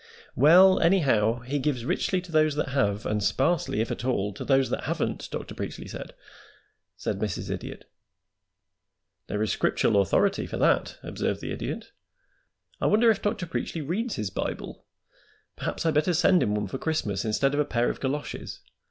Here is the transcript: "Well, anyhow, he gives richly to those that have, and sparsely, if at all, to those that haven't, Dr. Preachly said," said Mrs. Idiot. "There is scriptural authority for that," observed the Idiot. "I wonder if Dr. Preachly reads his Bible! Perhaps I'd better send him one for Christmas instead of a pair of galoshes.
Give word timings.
"Well, 0.35 0.79
anyhow, 0.79 1.41
he 1.41 1.59
gives 1.59 1.85
richly 1.85 2.21
to 2.21 2.31
those 2.31 2.55
that 2.55 2.69
have, 2.69 3.05
and 3.05 3.23
sparsely, 3.23 3.81
if 3.81 3.91
at 3.91 4.03
all, 4.03 4.33
to 4.33 4.43
those 4.43 4.71
that 4.71 4.85
haven't, 4.85 5.29
Dr. 5.29 5.53
Preachly 5.53 5.87
said," 5.87 6.15
said 6.97 7.19
Mrs. 7.19 7.51
Idiot. 7.51 7.87
"There 9.27 9.43
is 9.43 9.51
scriptural 9.51 10.01
authority 10.01 10.47
for 10.47 10.57
that," 10.57 10.97
observed 11.03 11.39
the 11.41 11.51
Idiot. 11.51 11.91
"I 12.81 12.87
wonder 12.87 13.11
if 13.11 13.21
Dr. 13.21 13.45
Preachly 13.45 13.87
reads 13.87 14.15
his 14.15 14.31
Bible! 14.31 14.87
Perhaps 15.55 15.85
I'd 15.85 15.93
better 15.93 16.15
send 16.15 16.41
him 16.41 16.55
one 16.55 16.65
for 16.65 16.79
Christmas 16.79 17.23
instead 17.23 17.53
of 17.53 17.59
a 17.59 17.63
pair 17.63 17.87
of 17.91 17.99
galoshes. 17.99 18.61